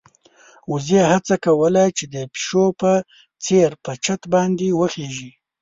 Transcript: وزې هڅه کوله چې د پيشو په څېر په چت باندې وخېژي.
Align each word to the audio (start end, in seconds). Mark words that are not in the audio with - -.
وزې 0.71 1.01
هڅه 1.11 1.35
کوله 1.45 1.83
چې 1.97 2.03
د 2.13 2.15
پيشو 2.33 2.65
په 2.81 2.91
څېر 3.43 3.69
په 3.83 3.91
چت 4.03 4.21
باندې 4.33 4.67
وخېژي. 4.79 5.31